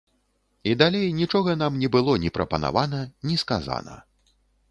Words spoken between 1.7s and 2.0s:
не